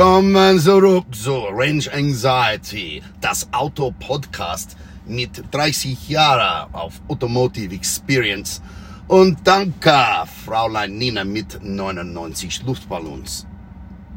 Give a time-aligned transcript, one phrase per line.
[0.00, 4.74] Willkommen zurück zu Range Anxiety, das Auto-Podcast
[5.04, 8.62] mit 30 Jahren auf Automotive Experience.
[9.08, 13.46] Und danke, Fraulein Nena mit 99 Luftballons.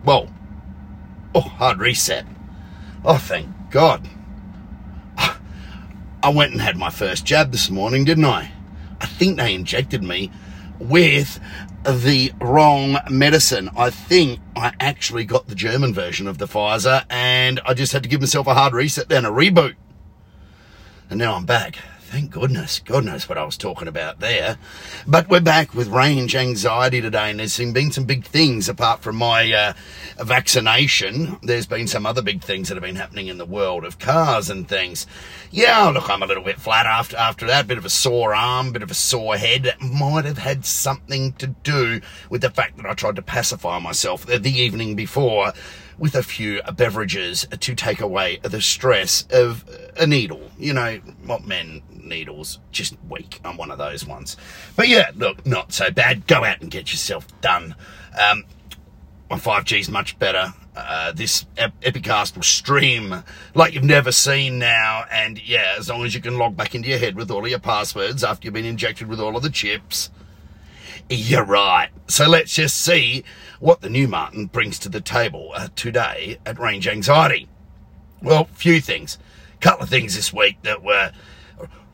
[0.06, 0.30] Whoa.
[1.34, 2.24] Oh, hard reset.
[3.04, 4.08] Oh, thank God.
[5.18, 5.36] Ah,
[6.24, 8.52] I went and had my first jab this morning, didn't I?
[9.02, 10.32] I think they injected me
[10.80, 11.42] with
[11.84, 13.70] the wrong medicine.
[13.78, 18.04] I think I actually got the German version of the Pfizer and I just had
[18.04, 19.76] to give myself a hard reset then, a reboot.
[21.10, 21.78] And now I'm back.
[22.14, 22.78] Thank goodness.
[22.78, 24.60] God knows what I was talking about there.
[25.08, 29.16] But we're back with range anxiety today, and there's been some big things apart from
[29.16, 29.74] my uh,
[30.24, 31.40] vaccination.
[31.42, 34.52] There's been some other big things that have been happening in the world of cars
[34.52, 35.08] and things.
[35.50, 37.66] Yeah, look, I'm a little bit flat after after that.
[37.66, 39.66] Bit of a sore arm, bit of a sore head.
[39.66, 43.80] It might have had something to do with the fact that I tried to pacify
[43.80, 45.52] myself the evening before
[45.98, 49.66] with a few beverages to take away the stress of
[49.98, 50.52] a needle.
[50.58, 53.40] You know, what men needles, just weak.
[53.44, 54.38] I'm one of those ones.
[54.76, 56.28] But yeah, look, not so bad.
[56.28, 57.76] Go out and get yourself done.
[58.20, 58.46] Um,
[59.30, 60.54] my 5G's much better.
[60.76, 65.06] Uh, this ep- Epicast will stream like you've never seen now.
[65.12, 67.50] And yeah, as long as you can log back into your head with all of
[67.50, 70.10] your passwords after you've been injected with all of the chips,
[71.10, 71.90] you're right.
[72.08, 73.24] So let's just see
[73.60, 77.48] what the new Martin brings to the table uh, today at Range Anxiety.
[78.22, 79.18] Well, few things.
[79.56, 81.12] A Couple of things this week that were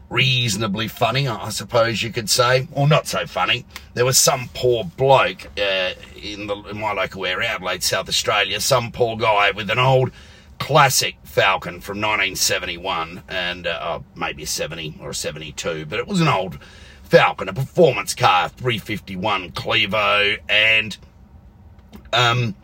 [0.10, 3.66] reasonably funny, I suppose you could say, or not so funny.
[3.94, 5.92] There was some poor bloke uh,
[6.22, 10.12] in, the, in my local area, Adelaide, South Australia, some poor guy with an old
[10.58, 16.08] classic Falcon from 1971, and uh, oh, maybe a 70 or a 72, but it
[16.08, 16.58] was an old
[17.10, 20.96] Falcon, a performance car, 351 Clevo, and
[22.14, 22.56] um,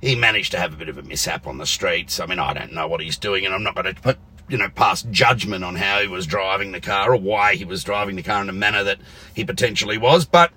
[0.00, 2.20] he managed to have a bit of a mishap on the streets.
[2.20, 4.58] I mean, I don't know what he's doing, and I'm not going to put you
[4.58, 8.16] know, pass judgment on how he was driving the car or why he was driving
[8.16, 8.98] the car in a manner that
[9.34, 10.26] he potentially was.
[10.26, 10.52] But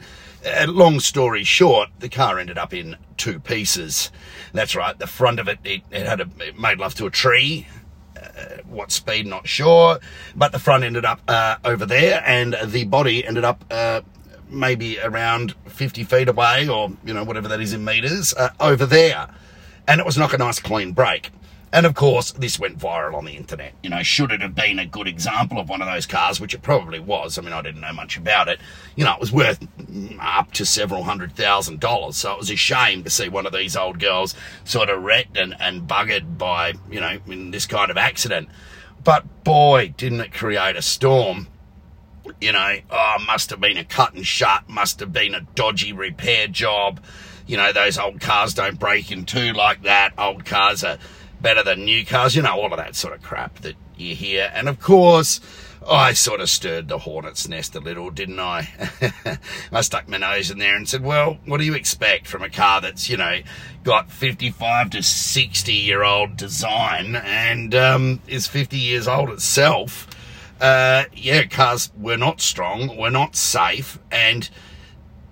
[0.46, 4.12] uh, long story short, the car ended up in two pieces.
[4.53, 4.97] That's right.
[4.97, 7.68] The front of it, it, it had a, it made love to a tree.
[8.16, 10.00] Uh, what speed, not sure.
[10.36, 14.02] But the front ended up uh, over there, and the body ended up uh,
[14.50, 18.86] maybe around 50 feet away, or you know whatever that is in meters, uh, over
[18.86, 19.28] there.
[19.88, 21.30] And it was not a nice clean break.
[21.75, 23.74] And of course, this went viral on the internet.
[23.84, 26.53] You know, should it have been a good example of one of those cars, which
[26.53, 27.38] it probably was.
[27.38, 28.62] I mean, I didn't know much about it.
[28.96, 29.59] You know, it was worth
[30.22, 32.16] up to several hundred thousand dollars.
[32.16, 35.35] So it was a shame to see one of these old girls sort of wrecked
[35.35, 38.47] and, and buggered by, you know, in this kind of accident.
[39.03, 41.50] But boy, didn't it create a storm.
[42.40, 45.91] You know, oh, must have been a cut and shut, must have been a dodgy
[45.91, 47.03] repair job.
[47.46, 50.14] You know, those old cars don't break in two like that.
[50.18, 50.97] Old cars are
[51.45, 54.51] better than new cars, you know, all of that sort of crap that you hear.
[54.56, 55.39] And of course,
[55.88, 58.67] I sort of stirred the hornet's nest a little, didn't I?
[59.72, 62.50] I stuck my nose in there and said, well, what do you expect from a
[62.50, 63.41] car that's, you know,
[63.84, 70.07] got 55 to 60 year old design and um, is 50 years old itself?
[70.59, 74.50] Uh, yeah, cars were not strong, were not safe, and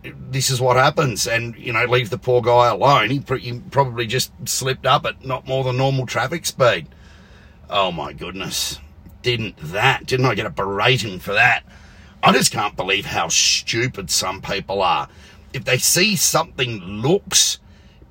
[0.04, 3.10] this is what happens, and you know, leave the poor guy alone.
[3.10, 6.88] He, pr- he, probably just slipped up at not more than normal traffic speed.
[7.70, 8.80] Oh my goodness.
[9.22, 10.06] Didn't that?
[10.06, 11.64] Didn't I get a berating for that?
[12.22, 15.08] I just can't believe how stupid some people are.
[15.54, 17.60] If they see something looks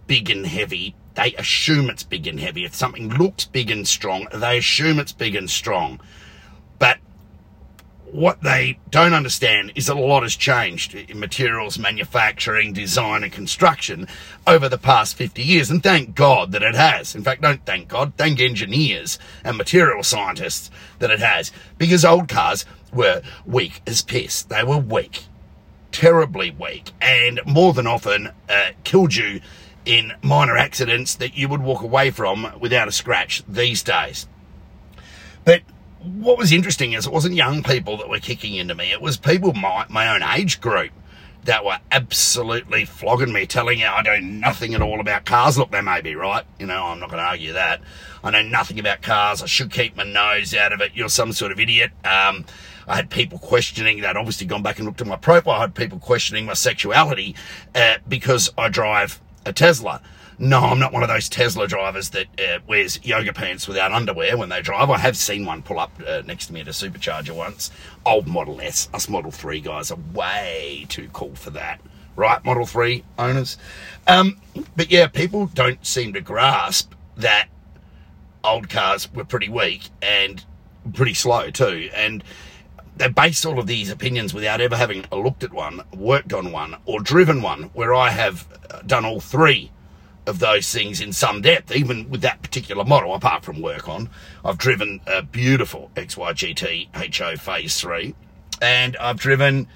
[0.07, 2.65] big and heavy, they assume it's big and heavy.
[2.65, 6.01] If something looks big and strong, they assume it's big and strong.
[8.13, 13.33] What they don't understand is that a lot has changed in materials manufacturing, design, and
[13.33, 14.07] construction
[14.47, 15.71] over the past 50 years.
[15.71, 17.15] And thank God that it has.
[17.15, 21.53] In fact, don't thank God, thank engineers and material scientists that it has.
[21.79, 24.43] Because old cars were weak as piss.
[24.43, 25.25] They were weak,
[25.91, 29.41] terribly weak, and more than often uh, killed you
[29.87, 34.29] in minor accidents that you would walk away from without a scratch these days.
[35.47, 35.63] But
[36.05, 38.93] what was interesting is it wasn't young people that were kicking into me.
[38.93, 40.91] It was people my, my own age group
[41.45, 45.59] that were absolutely flogging me, telling you I know nothing at all about cars.
[45.59, 46.45] Look, they may be right.
[46.59, 47.81] You know, I'm not going to argue that.
[48.23, 49.43] I know nothing about cars.
[49.43, 50.93] I should keep my nose out of it.
[50.95, 51.91] You're some sort of idiot.
[52.05, 52.45] Um,
[52.87, 54.17] I had people questioning that.
[54.17, 55.55] Obviously, gone back and looked at my profile.
[55.55, 57.35] I had people questioning my sexuality
[57.75, 60.01] uh, because I drive a Tesla.
[60.39, 64.37] No, I'm not one of those Tesla drivers that uh, wears yoga pants without underwear
[64.37, 64.91] when they drive.
[64.91, 67.71] I have seen one pull up uh, next to me at a supercharger once.
[68.07, 68.89] Old Model S.
[68.95, 71.81] Us Model 3 guys are way too cool for that.
[72.17, 73.59] right, Model 3 owners.
[74.07, 74.41] Um,
[74.75, 77.49] but yeah, people don't seem to grasp that
[78.43, 80.45] old cars were pretty weak and
[80.95, 81.91] pretty slow too.
[81.95, 82.25] And
[82.97, 86.77] they base all of these opinions without ever having looked at one, worked on one,
[86.85, 88.47] or driven one, where I have
[88.87, 89.71] done all three
[90.27, 94.09] of those things in some depth, even with that particular model, apart from work on.
[94.45, 98.15] I've driven a beautiful XYGT HO Phase 3,
[98.61, 99.67] and I've driven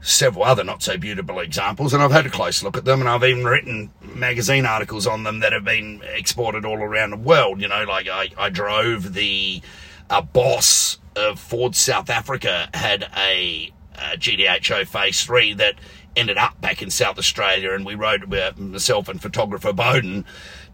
[0.00, 3.08] several other not so beautiful examples, and I've had a close look at them, and
[3.08, 7.60] I've even written magazine articles on them that have been exported all around the world.
[7.60, 9.62] You know, like I, I drove the
[10.10, 15.74] uh, boss of Ford South Africa had a, a GTHO Phase 3 that
[16.16, 20.24] ended up back in South Australia, and we wrote about myself and photographer Bowden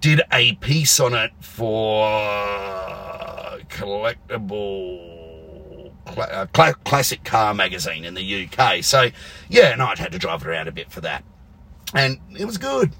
[0.00, 2.08] did a piece on it for
[3.68, 5.18] collectible
[6.06, 6.46] uh,
[6.84, 8.82] classic car magazine in the UK.
[8.82, 9.10] So
[9.48, 11.24] yeah, and I'd had to drive it around a bit for that,
[11.94, 12.92] and it was good,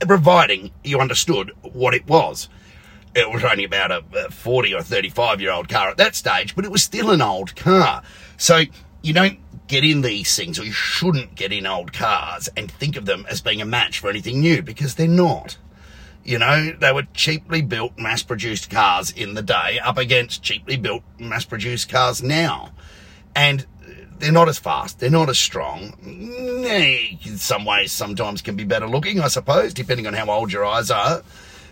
[0.00, 2.48] providing you understood what it was.
[3.14, 6.64] It was only about a 40 or 35 year old car at that stage, but
[6.64, 8.02] it was still an old car.
[8.38, 8.62] So
[9.02, 9.38] you don't
[9.72, 13.24] get in these things, or you shouldn't get in old cars and think of them
[13.30, 15.56] as being a match for anything new because they're not.
[16.22, 20.76] You know, they were cheaply built, mass produced cars in the day up against cheaply
[20.76, 22.72] built, mass produced cars now.
[23.34, 23.64] And
[24.18, 25.94] they're not as fast, they're not as strong.
[26.66, 30.52] Eh, in some ways, sometimes can be better looking, I suppose, depending on how old
[30.52, 31.22] your eyes are.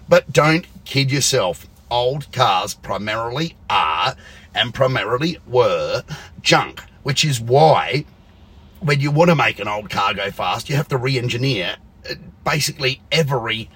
[0.08, 1.66] But don't kid yourself.
[1.90, 4.16] Old cars primarily are
[4.54, 6.02] and primarily were
[6.40, 8.04] junk which is why
[8.80, 11.76] when you want to make an old car go fast, you have to re-engineer
[12.08, 12.14] uh,
[12.44, 13.68] basically every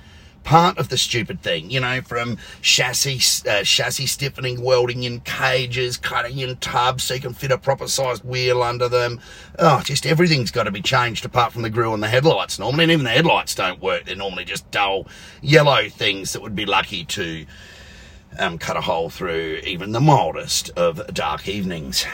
[0.44, 5.96] part of the stupid thing, you know, from chassis, uh, chassis stiffening, welding in cages,
[5.96, 9.20] cutting in tubs so you can fit a proper sized wheel under them.
[9.58, 12.84] Oh, just everything's got to be changed apart from the grill and the headlights normally.
[12.84, 14.04] And even the headlights don't work.
[14.04, 15.06] They're normally just dull
[15.40, 17.46] yellow things that would be lucky to
[18.38, 22.04] um, cut a hole through even the mildest of dark evenings.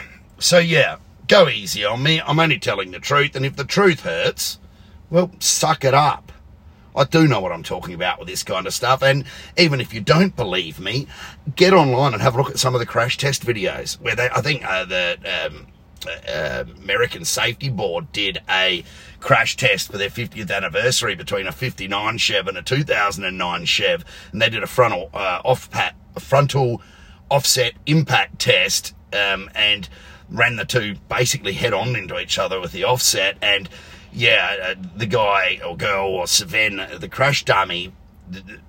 [0.41, 0.97] So yeah,
[1.29, 2.21] go easy on me.
[2.21, 4.59] I'm only telling the truth, and if the truth hurts,
[5.11, 6.33] well, suck it up.
[6.97, 9.25] I do know what I'm talking about with this kind of stuff, and
[9.57, 11.07] even if you don't believe me,
[11.55, 14.29] get online and have a look at some of the crash test videos where they,
[14.31, 15.67] I think uh, the um,
[16.27, 18.83] uh, American Safety Board did a
[19.21, 24.41] crash test for their 50th anniversary between a 59 Chev and a 2009 Chev, and
[24.41, 26.83] they did a frontal uh, off pat, frontal
[27.31, 29.89] offset impact test, um, and
[30.31, 33.37] ran the two basically head on into each other with the offset.
[33.43, 33.69] And
[34.13, 37.93] yeah, uh, the guy or girl or Sven, the crash dummy,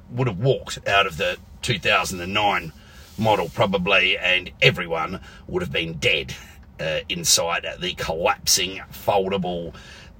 [0.09, 2.73] would have walked out of the 2009
[3.17, 6.33] model probably, and everyone would have been dead
[6.79, 9.73] uh, inside the collapsing, foldable,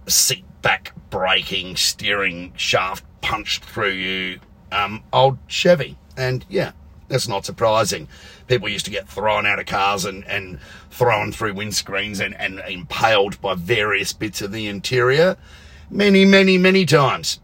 [0.08, 4.40] seat back braking, steering shaft punched through you
[4.72, 5.98] um, old Chevy.
[6.16, 6.72] And yeah,
[7.08, 8.08] that's not surprising.
[8.52, 10.60] People used to get thrown out of cars and, and
[10.90, 15.38] thrown through windscreens and, and impaled by various bits of the interior
[15.90, 17.40] many, many, many times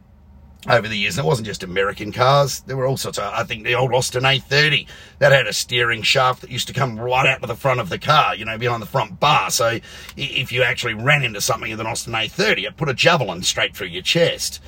[0.67, 1.17] over the years.
[1.17, 2.59] And it wasn't just American cars.
[2.59, 4.85] There were all sorts of, I think the old Austin A30,
[5.19, 7.87] that had a steering shaft that used to come right out to the front of
[7.87, 9.49] the car, you know, behind the front bar.
[9.49, 9.79] So
[10.17, 13.77] if you actually ran into something in an Austin A30, it put a javelin straight
[13.77, 14.61] through your chest.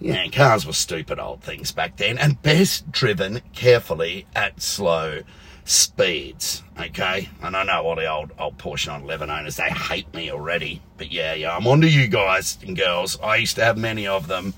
[0.00, 5.20] Yeah, cars were stupid old things back then and best driven carefully at slow
[5.64, 6.62] speeds.
[6.78, 10.80] Okay, and I know all the old old Porsche 911 owners they hate me already,
[10.96, 13.18] but yeah, yeah, I'm onto you guys and girls.
[13.20, 14.54] I used to have many of them.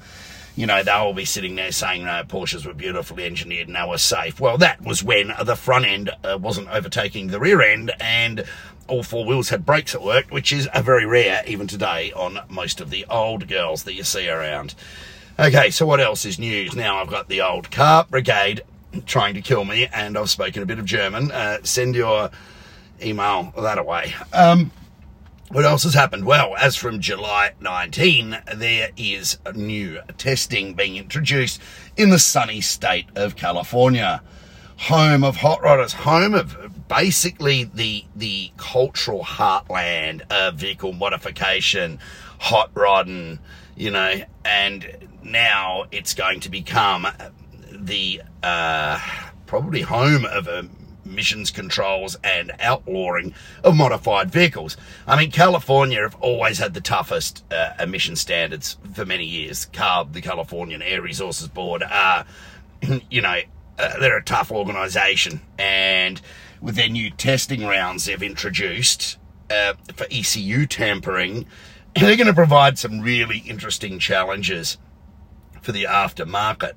[0.54, 3.88] You know, they'll all be sitting there saying, no, Porsches were beautifully engineered and they
[3.88, 4.38] were safe.
[4.38, 8.44] Well, that was when the front end uh, wasn't overtaking the rear end and
[8.86, 12.40] all four wheels had brakes at work, which is a very rare even today on
[12.50, 14.74] most of the old girls that you see around.
[15.38, 16.76] Okay, so what else is news?
[16.76, 18.60] Now I've got the old car brigade
[19.06, 21.30] trying to kill me, and I've spoken a bit of German.
[21.30, 22.30] Uh, send your
[23.02, 24.14] email that away.
[24.32, 24.70] Um,
[25.52, 26.24] what else has happened?
[26.24, 31.60] Well, as from July 19, there is new testing being introduced
[31.96, 34.22] in the sunny state of California.
[34.78, 41.98] Home of hot rodders, home of basically the the cultural heartland of vehicle modification,
[42.40, 43.38] hot rodding,
[43.76, 47.06] you know, and now it's going to become
[47.78, 48.98] the uh,
[49.46, 50.48] probably home of
[51.04, 54.76] emissions controls and outlawing of modified vehicles.
[55.06, 59.66] I mean, California have always had the toughest uh, emission standards for many years.
[59.72, 62.24] CARB, the Californian Air Resources Board, are,
[63.10, 63.40] you know,
[63.78, 65.40] uh, they're a tough organisation.
[65.58, 66.20] And
[66.60, 69.18] with their new testing rounds they've introduced
[69.50, 71.46] uh, for ECU tampering,
[71.96, 74.78] they're going to provide some really interesting challenges
[75.60, 76.72] for the aftermarket.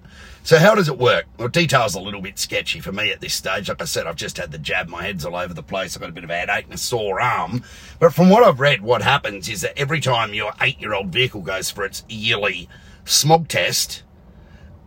[0.45, 1.25] So how does it work?
[1.39, 3.67] Well, details a little bit sketchy for me at this stage.
[3.67, 4.87] Like I said, I've just had the jab.
[4.87, 5.97] My head's all over the place.
[5.97, 7.63] I've got a bit of a headache and a sore arm.
[7.97, 11.71] But from what I've read, what happens is that every time your eight-year-old vehicle goes
[11.71, 12.69] for its yearly
[13.05, 14.03] smog test,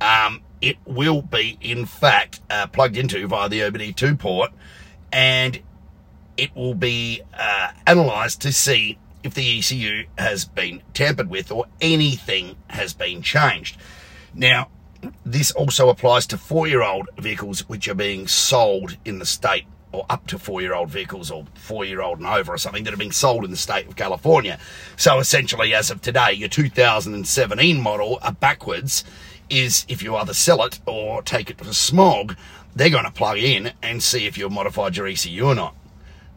[0.01, 4.53] um, it will be, in fact, uh, plugged into via the OBD2 port,
[5.13, 5.59] and
[6.37, 11.65] it will be uh, analysed to see if the ECU has been tampered with or
[11.81, 13.77] anything has been changed.
[14.33, 14.69] Now,
[15.25, 20.27] this also applies to four-year-old vehicles which are being sold in the state or up
[20.27, 23.57] to four-year-old vehicles or four-year-old and over or something that are being sold in the
[23.57, 24.59] state of California.
[24.97, 29.05] So essentially, as of today, your 2017 model are backwards
[29.49, 32.37] is if you either sell it or take it to smog,
[32.77, 35.75] they're going to plug in and see if you've modified your ECU or not.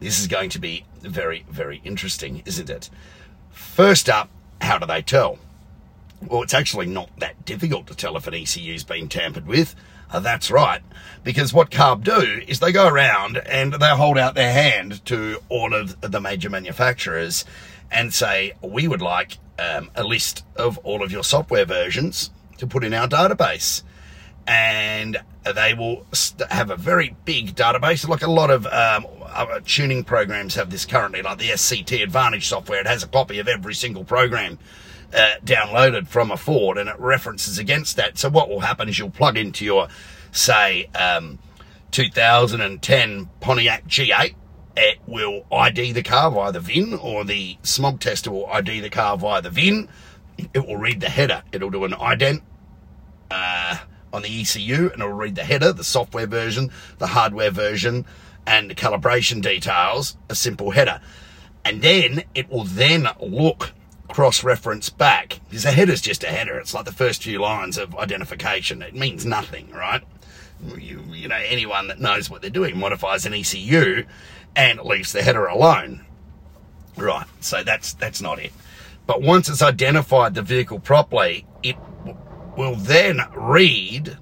[0.00, 2.88] This is going to be very, very interesting, isn't it?
[3.50, 5.38] First up, how do they tell?
[6.28, 9.74] Well, it's actually not that difficult to tell if an ECU's been tampered with.
[10.10, 10.82] Uh, that's right,
[11.24, 15.38] because what CARB do is they go around and they hold out their hand to
[15.48, 17.46] all of the major manufacturers
[17.90, 22.66] and say, we would like um, a list of all of your software versions to
[22.66, 23.82] put in our database.
[24.46, 26.06] And they will
[26.50, 29.06] have a very big database, like a lot of um,
[29.64, 32.80] tuning programs have this currently, like the SCT Advantage software.
[32.80, 34.58] It has a copy of every single program
[35.14, 38.18] uh, downloaded from a Ford and it references against that.
[38.18, 39.88] So what will happen is you'll plug into your,
[40.30, 41.38] say, um,
[41.90, 44.34] 2010 Pontiac G8.
[44.74, 48.88] It will ID the car via the VIN or the smog tester will ID the
[48.88, 49.88] car via the VIN.
[50.54, 51.42] It will read the header.
[51.52, 52.40] It'll do an ident
[53.30, 53.78] uh,
[54.12, 58.06] on the ECU and it'll read the header, the software version, the hardware version,
[58.46, 61.00] and the calibration details, a simple header.
[61.64, 63.72] And then it will then look
[64.12, 65.40] cross-reference back.
[65.48, 66.58] Because a header's just a header.
[66.58, 68.82] It's like the first few lines of identification.
[68.82, 70.02] It means nothing, right?
[70.78, 74.04] You, you know, anyone that knows what they're doing modifies an ECU
[74.54, 76.04] and leaves the header alone.
[76.96, 78.52] Right, so that's that's not it.
[79.06, 81.76] But once it's identified the vehicle properly, it
[82.56, 84.18] will then read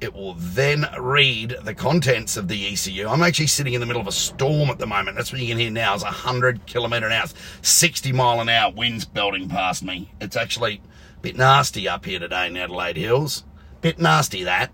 [0.00, 3.08] it will then read the contents of the ECU.
[3.08, 5.16] I'm actually sitting in the middle of a storm at the moment.
[5.16, 7.26] That's what you can hear now is 100 kilometre an hour,
[7.62, 10.10] 60 mile an hour winds belting past me.
[10.20, 10.80] It's actually
[11.16, 13.44] a bit nasty up here today in Adelaide Hills.
[13.80, 14.70] Bit nasty that.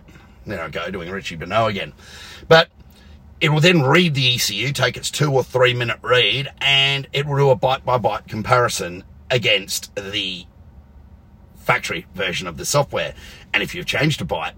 [0.47, 1.95] There I go, doing Richie Benaud again.
[2.49, 2.69] But
[3.40, 7.26] it will then read the ECU, take its two or three minute read, and it
[7.26, 10.45] will do a byte by byte comparison against the
[11.57, 13.14] factory version of the software.
[13.54, 14.52] And if you've changed a byte,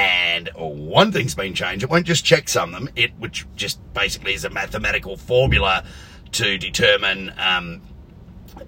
[0.00, 1.84] and one thing's been changed.
[1.84, 5.84] It won't just checksum of them, it which just basically is a mathematical formula
[6.32, 7.82] to determine um,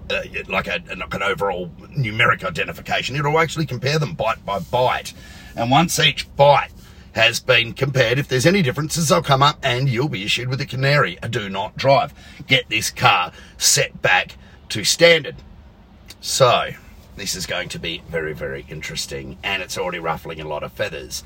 [0.09, 3.15] uh, like a like an overall numeric identification.
[3.15, 5.13] It'll actually compare them byte by byte,
[5.55, 6.71] and once each byte
[7.13, 10.59] has been compared, if there's any differences, they'll come up and you'll be issued with
[10.61, 12.11] a canary, a do not drive.
[12.47, 14.35] Get this car set back
[14.69, 15.35] to standard.
[16.19, 16.71] So,
[17.15, 20.71] this is going to be very, very interesting, and it's already ruffling a lot of
[20.71, 21.23] feathers.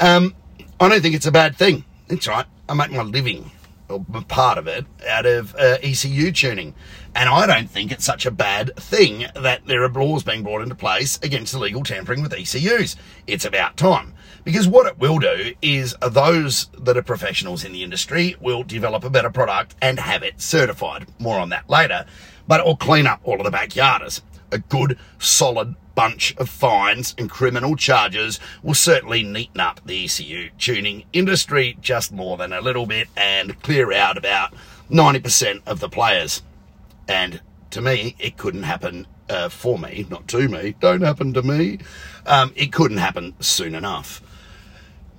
[0.00, 0.34] Um,
[0.80, 1.84] I don't think it's a bad thing.
[2.08, 2.46] It's right.
[2.68, 3.50] I make my living,
[3.88, 6.74] or part of it, out of uh, ECU tuning.
[7.14, 10.62] And I don't think it's such a bad thing that there are laws being brought
[10.62, 12.96] into place against illegal tampering with ECUs.
[13.26, 14.14] It's about time.
[14.44, 19.04] Because what it will do is those that are professionals in the industry will develop
[19.04, 21.06] a better product and have it certified.
[21.18, 22.06] More on that later.
[22.46, 27.14] But it will clean up all of the backyarders a good, solid bunch of fines
[27.18, 32.60] and criminal charges will certainly neaten up the ECU tuning industry just more than a
[32.60, 34.54] little bit and clear out about
[34.90, 36.42] 90% of the players.
[37.08, 37.40] And
[37.70, 40.76] to me, it couldn't happen uh, for me, not to me.
[40.80, 41.78] Don't happen to me.
[42.26, 44.22] Um, it couldn't happen soon enough.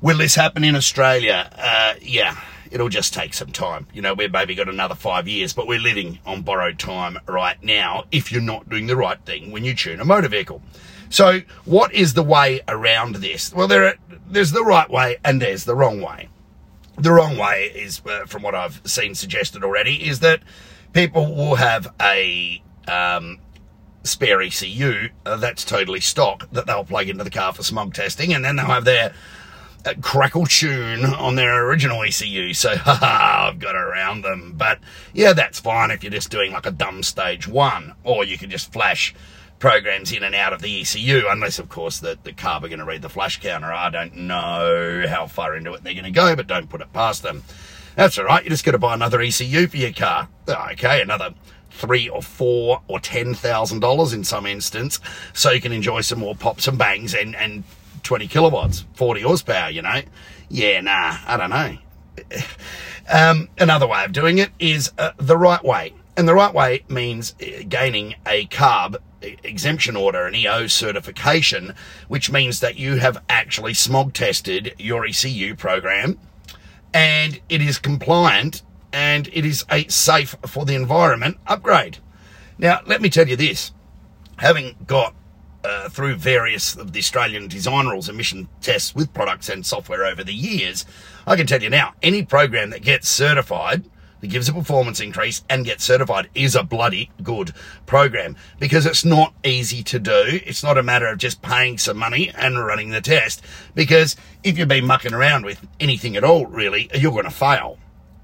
[0.02, 1.50] Will this happen in Australia?
[1.58, 2.40] Uh, yeah,
[2.72, 3.88] it'll just take some time.
[3.94, 7.62] You know, we've maybe got another five years, but we're living on borrowed time right
[7.64, 10.62] now if you're not doing the right thing when you tune a motor vehicle.
[11.10, 13.54] So, what is the way around this?
[13.54, 13.96] Well, there are,
[14.28, 16.30] there's the right way and there's the wrong way.
[16.98, 20.42] The wrong way is, uh, from what I've seen suggested already, is that
[20.94, 23.40] people will have a um,
[24.04, 28.34] spare ECU uh, that's totally stock that they'll plug into the car for smog testing,
[28.34, 29.14] and then they'll have their
[30.02, 32.54] crackle tune on their original ECU.
[32.54, 34.54] So, haha, I've got around them.
[34.58, 34.80] But
[35.14, 38.50] yeah, that's fine if you're just doing like a dumb stage one, or you can
[38.50, 39.14] just flash
[39.60, 42.80] programs in and out of the ECU, unless, of course, the, the CARB are going
[42.80, 43.72] to read the flash counter.
[43.72, 46.92] I don't know how far into it they're going to go, but don't put it
[46.94, 47.44] past them.
[47.96, 48.44] That's all right.
[48.44, 50.30] You're just got to buy another ECU for your car.
[50.48, 51.34] Ah, okay, another
[51.70, 55.00] three or four or ten thousand dollars in some instance,
[55.34, 57.64] so you can enjoy some more pops and bangs and and
[58.04, 60.02] 20 kilowatts, 40 horsepower, you know.
[60.50, 61.78] Yeah, nah, I don't know.
[63.12, 65.94] Um, another way of doing it is uh, the right way.
[66.16, 71.74] And the right way means uh, gaining a CARB exemption order, an EO certification,
[72.08, 76.20] which means that you have actually smog tested your ECU program
[76.94, 81.98] and it is compliant and it is a safe for the environment upgrade.
[82.58, 83.72] Now, let me tell you this
[84.38, 85.14] having got
[85.64, 90.24] uh, through various of the Australian design rules emission tests with products and software over
[90.24, 90.86] the years,
[91.28, 93.84] I can tell you now, any program that gets certified,
[94.22, 97.54] that gives a performance increase and gets certified is a bloody good
[97.86, 100.40] program because it's not easy to do.
[100.46, 103.42] It's not a matter of just paying some money and running the test
[103.76, 107.78] because if you've been mucking around with anything at all, really, you're going to fail.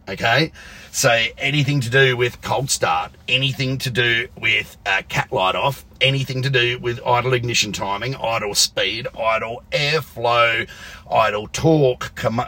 [0.07, 0.51] Okay.
[0.91, 5.83] So anything to do with cold start, anything to do with uh, cat light off,
[5.99, 10.69] anything to do with idle ignition timing, idle speed, idle airflow,
[11.11, 12.13] idle torque.
[12.15, 12.45] Com-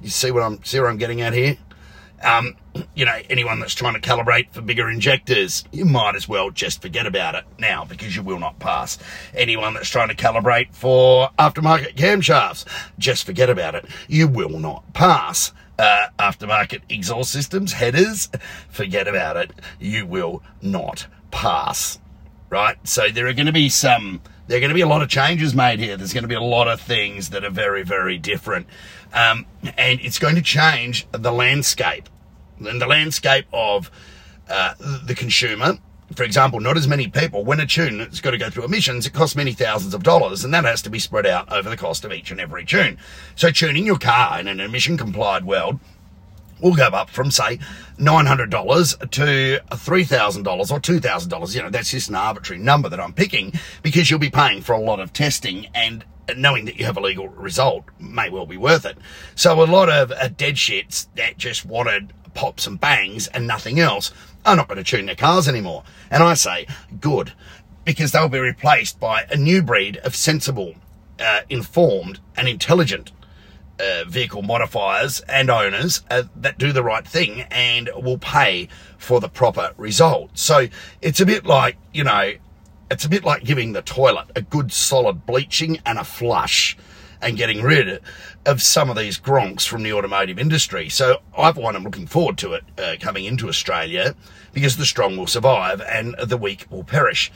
[0.00, 1.58] you see what I'm see what I'm getting at here?
[2.22, 2.54] Um,
[2.94, 6.80] you know, anyone that's trying to calibrate for bigger injectors, you might as well just
[6.80, 8.98] forget about it now because you will not pass.
[9.34, 12.64] Anyone that's trying to calibrate for aftermarket camshafts,
[12.98, 13.84] just forget about it.
[14.06, 18.28] You will not pass uh, aftermarket exhaust systems, headers,
[18.68, 19.50] forget about it.
[19.80, 21.98] You will not pass.
[22.50, 22.76] Right?
[22.86, 25.08] So there are going to be some, there are going to be a lot of
[25.08, 25.96] changes made here.
[25.96, 28.68] There's going to be a lot of things that are very, very different.
[29.12, 32.08] Um, and it's going to change the landscape
[32.58, 33.90] and the landscape of
[34.48, 35.78] uh, the consumer
[36.14, 37.44] for example, not as many people.
[37.44, 40.44] When a tune has got to go through emissions, it costs many thousands of dollars,
[40.44, 42.98] and that has to be spread out over the cost of each and every tune.
[43.36, 45.80] So tuning your car in an emission complied world
[46.60, 47.58] will go up from say
[47.98, 51.54] $900 to $3,000 or $2,000.
[51.54, 53.52] You know, that's just an arbitrary number that I'm picking
[53.82, 56.04] because you'll be paying for a lot of testing and
[56.36, 58.96] knowing that you have a legal result may well be worth it.
[59.34, 63.78] So a lot of uh, dead shits that just wanted pops and bangs and nothing
[63.78, 64.10] else
[64.44, 65.84] are not going to tune their cars anymore.
[66.10, 66.66] And I say,
[67.00, 67.32] good,
[67.84, 70.74] because they'll be replaced by a new breed of sensible,
[71.20, 73.12] uh, informed, and intelligent
[73.78, 79.20] uh, vehicle modifiers and owners uh, that do the right thing and will pay for
[79.20, 80.30] the proper result.
[80.38, 80.68] So
[81.02, 82.34] it's a bit like, you know,
[82.90, 86.76] it's a bit like giving the toilet a good solid bleaching and a flush
[87.24, 88.00] and getting rid
[88.46, 90.88] of some of these gronks from the automotive industry.
[90.88, 94.14] So I, for one, am looking forward to it uh, coming into Australia
[94.52, 97.32] because the strong will survive and the weak will perish.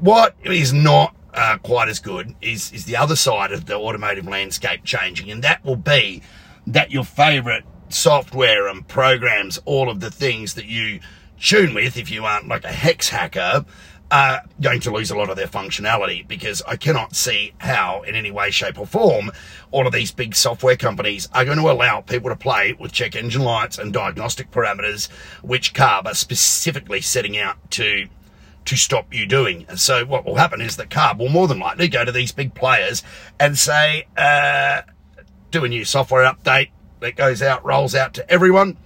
[0.00, 4.26] What is not uh, quite as good is, is the other side of the automotive
[4.26, 6.22] landscape changing, and that will be
[6.66, 11.00] that your favorite software and programs, all of the things that you
[11.40, 13.64] tune with, if you aren't like a hex hacker,
[14.12, 18.14] are going to lose a lot of their functionality because I cannot see how, in
[18.14, 19.32] any way, shape, or form,
[19.70, 23.16] all of these big software companies are going to allow people to play with check
[23.16, 28.06] engine lights and diagnostic parameters, which CARB are specifically setting out to
[28.64, 29.66] to stop you doing.
[29.74, 32.54] So what will happen is that CARB will more than likely go to these big
[32.54, 33.02] players
[33.40, 34.82] and say, uh,
[35.50, 36.70] do a new software update
[37.00, 38.76] that goes out, rolls out to everyone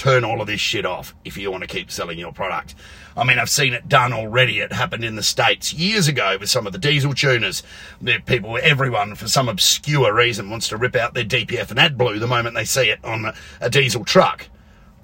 [0.00, 2.74] turn all of this shit off if you want to keep selling your product.
[3.20, 4.60] I mean, I've seen it done already.
[4.60, 7.62] It happened in the States years ago with some of the diesel tuners.
[8.24, 12.26] People, everyone, for some obscure reason, wants to rip out their DPF and AdBlue the
[12.26, 14.48] moment they see it on a, a diesel truck.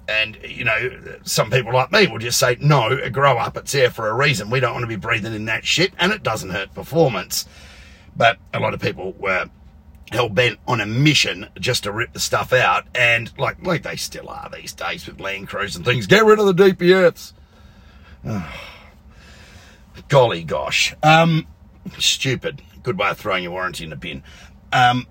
[0.09, 3.91] And, you know, some people like me will just say, no, grow up, it's there
[3.91, 4.49] for a reason.
[4.49, 7.45] We don't want to be breathing in that shit, and it doesn't hurt performance.
[8.15, 9.47] But a lot of people were
[10.11, 13.97] hell bent on a mission just to rip the stuff out, and like like they
[13.97, 16.07] still are these days with LandCruiser and things.
[16.07, 17.33] Get rid of the DPFs.
[18.27, 18.53] Oh,
[20.07, 21.47] golly gosh, um,
[21.97, 22.61] stupid.
[22.83, 24.23] Good way of throwing your warranty in the bin.
[24.71, 25.07] Um,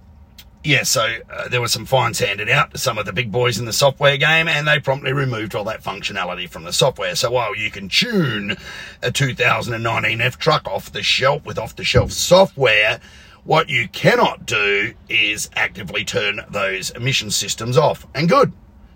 [0.67, 3.59] yeah, so uh, there were some fines handed out to some of the big boys
[3.59, 7.15] in the software game, and they promptly removed all that functionality from the software.
[7.15, 8.57] So while you can tune
[9.03, 13.01] a 2019 F truck off the shelf with off the shelf software,
[13.45, 18.05] what you cannot do is actively turn those emission systems off.
[18.13, 18.53] And good.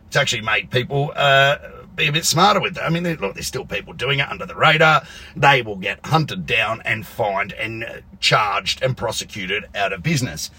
[0.08, 1.58] It's actually made people uh,
[2.00, 2.82] be a bit smarter with it.
[2.82, 5.02] I mean, look, there's still people doing it under the radar.
[5.36, 10.50] They will get hunted down and fined and uh, charged and prosecuted out of business.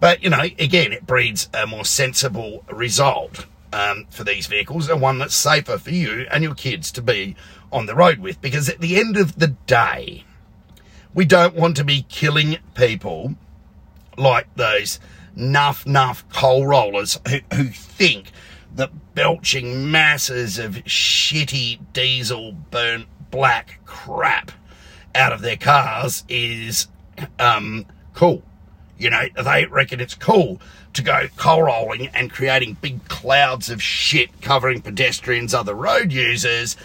[0.00, 5.00] But, you know, again, it breeds a more sensible result um, for these vehicles and
[5.00, 7.36] one that's safer for you and your kids to be
[7.72, 8.40] on the road with.
[8.40, 10.24] Because at the end of the day,
[11.14, 13.34] we don't want to be killing people
[14.16, 15.00] like those
[15.34, 18.32] nuff nuff coal rollers who, who think
[18.74, 24.52] the belching masses of shitty diesel burnt black crap
[25.14, 26.88] out of their cars is
[27.38, 28.42] um, cool.
[28.98, 30.60] You know, they reckon it's cool
[30.94, 36.76] to go coal rolling and creating big clouds of shit covering pedestrians, other road users.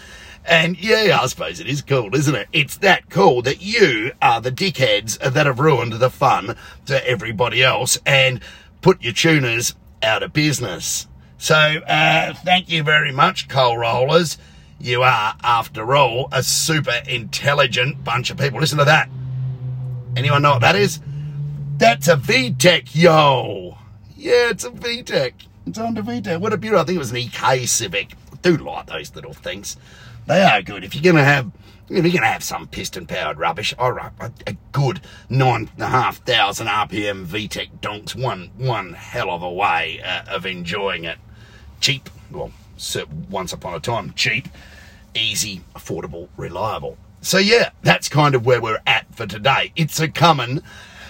[0.44, 2.48] And yeah, I suppose it is cool, isn't it?
[2.52, 7.62] It's that cool that you are the dickheads that have ruined the fun to everybody
[7.62, 8.40] else and
[8.80, 11.06] put your tuners out of business.
[11.38, 14.38] So, uh, thank you very much, coal rollers.
[14.80, 18.60] You are, after all, a super intelligent bunch of people.
[18.60, 19.08] Listen to that.
[20.16, 21.00] Anyone know what that is?
[21.76, 23.78] That's a VTEC, yo.
[24.16, 25.32] Yeah, it's a VTEC.
[25.66, 26.40] It's on the VTEC.
[26.40, 26.82] What a beautiful.
[26.82, 28.14] I think it was an EK Civic.
[28.32, 29.76] I do like those little things.
[30.26, 30.82] They are good.
[30.82, 31.52] If you're going to have
[31.90, 34.12] if you're going to have some piston powered rubbish, all right,
[34.46, 39.50] a, good nine and a half thousand RPM VTEC donks, one one hell of a
[39.50, 41.18] way uh, of enjoying it.
[41.80, 42.50] Cheap, well,
[43.30, 44.48] once upon a time, cheap,
[45.14, 46.96] easy, affordable, reliable.
[47.20, 49.72] So yeah, that's kind of where we're at for today.
[49.76, 50.62] It's a coming.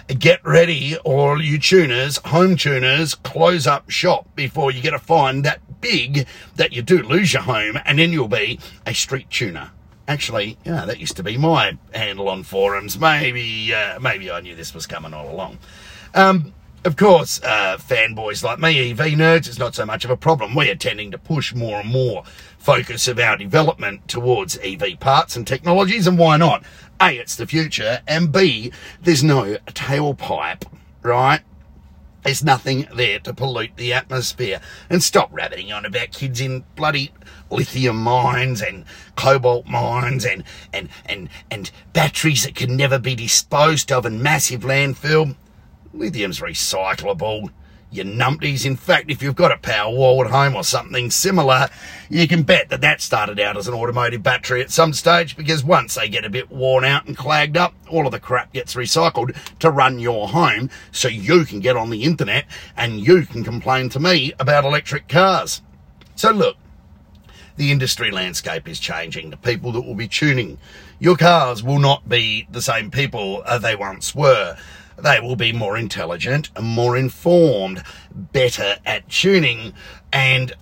[0.06, 5.42] Get ready, all you tuners, home tuners, close up shop before you get a fine
[5.42, 6.26] that big
[6.56, 9.70] that you do lose your home, and then you'll be a street tuner.
[10.06, 12.98] Actually, yeah, that used to be my handle on forums.
[12.98, 15.58] Maybe, uh, maybe I knew this was coming all along.
[16.14, 20.16] Um, of course, uh, fanboys like me, EV nerds, it's not so much of a
[20.16, 20.54] problem.
[20.54, 22.24] We are tending to push more and more
[22.58, 26.62] focus of our development towards EV parts and technologies, and why not?
[27.00, 30.64] A, it's the future, and B, there's no tailpipe,
[31.02, 31.40] right?
[32.24, 34.60] There's nothing there to pollute the atmosphere.
[34.90, 37.12] And stop rabbiting on about kids in bloody
[37.50, 38.84] lithium mines and
[39.16, 44.62] cobalt mines and, and, and, and batteries that can never be disposed of in massive
[44.62, 45.36] landfill.
[45.98, 47.50] Lithium's recyclable
[47.90, 48.66] you numpties.
[48.66, 51.68] In fact, if you've got a Powerwall at home or something similar,
[52.10, 55.64] you can bet that that started out as an automotive battery at some stage because
[55.64, 58.74] once they get a bit worn out and clagged up, all of the crap gets
[58.74, 62.44] recycled to run your home so you can get on the internet
[62.76, 65.62] and you can complain to me about electric cars.
[66.14, 66.56] So look,
[67.56, 69.30] the industry landscape is changing.
[69.30, 70.58] The people that will be tuning
[71.00, 74.56] your cars will not be the same people they once were.
[74.98, 77.82] They will be more intelligent more informed,
[78.12, 79.74] better at tuning,
[80.12, 80.52] and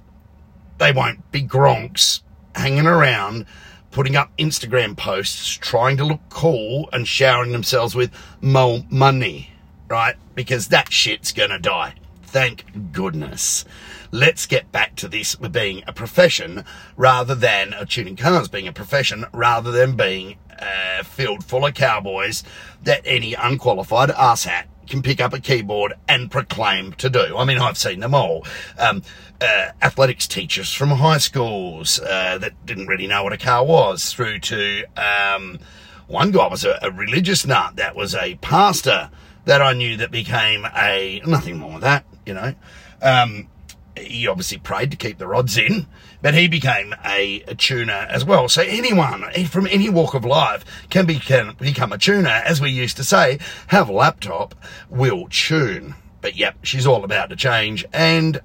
[0.79, 2.20] they won't be gronks
[2.55, 3.46] hanging around
[3.90, 8.11] putting up Instagram posts trying to look cool and showering themselves with
[8.42, 9.51] more money,
[9.88, 10.16] right?
[10.35, 11.94] Because that shit's gonna die.
[12.37, 13.64] Thank goodness.
[14.11, 18.75] Let's get back to this being a profession rather than uh, tuning cars being a
[18.75, 22.44] profession rather than being uh, filled full of cowboys
[22.83, 27.38] that any unqualified asshat can pick up a keyboard and proclaim to do.
[27.38, 28.44] I mean, I've seen them all.
[28.79, 29.01] Um,
[29.40, 34.12] uh, athletics teachers from high schools uh, that didn't really know what a car was,
[34.12, 35.59] through to um,
[36.07, 39.11] one guy was a, a, religious nut that was a pastor
[39.46, 42.54] that I knew that became a nothing wrong with that, you know.
[43.00, 43.48] Um,
[43.96, 45.87] he obviously prayed to keep the rods in,
[46.20, 48.48] but he became a, a, tuner as well.
[48.48, 52.70] So anyone from any walk of life can, be, can become a tuner, as we
[52.70, 54.54] used to say, have a laptop,
[54.90, 55.94] will tune.
[56.20, 58.40] But yep, she's all about to change and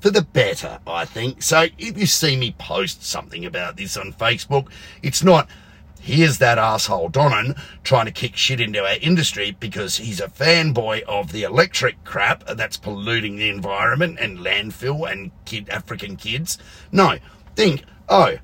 [0.00, 1.42] for the better, I think.
[1.42, 4.68] So if you see me post something about this on Facebook,
[5.02, 5.48] it's not
[6.06, 11.02] Here's that asshole Donnan trying to kick shit into our industry because he's a fanboy
[11.02, 16.58] of the electric crap that's polluting the environment and landfill and kid African kids.
[16.92, 17.16] No,
[17.56, 18.36] think, oh,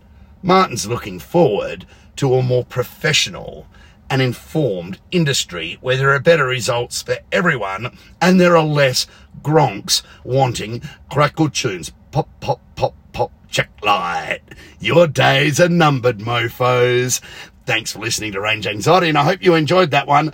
[0.43, 3.69] Martin's looking forward to a more professional
[4.11, 9.07] and informed industry where there are better results for everyone and there are less
[9.41, 11.93] gronks wanting crackle tunes.
[12.11, 14.41] Pop, pop, pop, pop, check light.
[14.81, 17.21] Your days are numbered, mofos.
[17.65, 20.33] Thanks for listening to Range Anxiety, and I hope you enjoyed that one.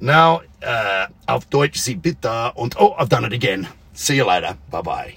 [0.00, 3.68] Now, uh, auf Deutsch sie bitte oh, I've done it again.
[3.94, 4.56] See you later.
[4.70, 5.10] Bye bye.